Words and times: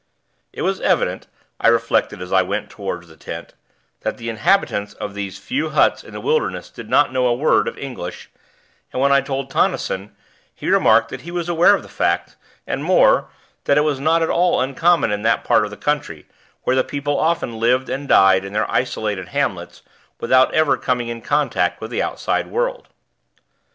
It 0.51 0.63
was 0.63 0.81
evident, 0.81 1.27
I 1.59 1.67
reflected 1.67 2.23
as 2.23 2.33
I 2.33 2.41
went 2.41 2.71
toward 2.71 3.05
the 3.05 3.15
tent, 3.15 3.53
that 3.99 4.17
the 4.17 4.29
inhabitants 4.29 4.95
of 4.95 5.13
these 5.13 5.37
few 5.37 5.69
huts 5.69 6.03
in 6.03 6.11
the 6.11 6.19
wilderness 6.19 6.71
did 6.71 6.89
not 6.89 7.13
know 7.13 7.27
a 7.27 7.35
word 7.35 7.67
of 7.67 7.77
English; 7.77 8.31
and 8.91 8.99
when 8.99 9.11
I 9.11 9.21
told 9.21 9.51
Tonnison, 9.51 10.15
he 10.55 10.69
remarked 10.69 11.09
that 11.09 11.21
he 11.21 11.29
was 11.29 11.47
aware 11.47 11.75
of 11.75 11.83
the 11.83 11.87
fact, 11.87 12.35
and, 12.65 12.83
more, 12.83 13.29
that 13.65 13.77
it 13.77 13.81
was 13.83 13.99
not 13.99 14.23
at 14.23 14.31
all 14.31 14.59
uncommon 14.59 15.11
in 15.11 15.21
that 15.21 15.43
part 15.43 15.65
of 15.65 15.69
the 15.69 15.77
country, 15.77 16.25
where 16.63 16.75
the 16.75 16.83
people 16.83 17.19
often 17.19 17.59
lived 17.59 17.87
and 17.87 18.09
died 18.09 18.43
in 18.43 18.53
their 18.53 18.67
isolated 18.71 19.27
hamlets 19.27 19.83
without 20.19 20.51
ever 20.51 20.77
coming 20.77 21.09
in 21.09 21.21
contact 21.21 21.79
with 21.79 21.91
the 21.91 22.01
outside 22.01 22.47
world. 22.47 22.87